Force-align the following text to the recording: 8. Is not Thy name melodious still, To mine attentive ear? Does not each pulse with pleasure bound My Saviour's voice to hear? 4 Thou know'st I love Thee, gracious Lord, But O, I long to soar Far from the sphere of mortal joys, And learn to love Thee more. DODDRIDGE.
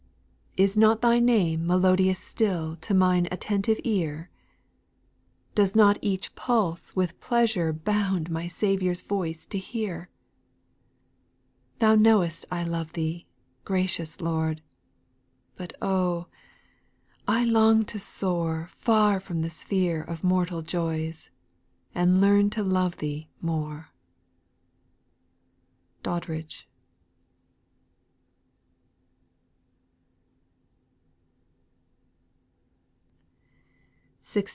8. 0.57 0.63
Is 0.65 0.75
not 0.77 1.01
Thy 1.01 1.19
name 1.19 1.65
melodious 1.65 2.19
still, 2.19 2.75
To 2.81 2.93
mine 2.93 3.27
attentive 3.31 3.79
ear? 3.83 4.29
Does 5.55 5.75
not 5.75 5.97
each 6.01 6.35
pulse 6.35 6.95
with 6.95 7.19
pleasure 7.21 7.71
bound 7.73 8.29
My 8.29 8.47
Saviour's 8.47 9.01
voice 9.01 9.45
to 9.47 9.57
hear? 9.57 10.09
4 11.79 11.79
Thou 11.79 11.95
know'st 11.95 12.45
I 12.51 12.63
love 12.63 12.91
Thee, 12.93 13.25
gracious 13.63 14.19
Lord, 14.21 14.61
But 15.55 15.73
O, 15.81 16.27
I 17.27 17.45
long 17.45 17.85
to 17.85 17.97
soar 17.99 18.69
Far 18.75 19.19
from 19.21 19.41
the 19.41 19.49
sphere 19.49 20.01
of 20.03 20.23
mortal 20.23 20.61
joys, 20.61 21.29
And 21.95 22.19
learn 22.21 22.49
to 22.51 22.63
love 22.63 22.97
Thee 22.97 23.29
more. 23.41 23.87
DODDRIDGE. 26.03 26.67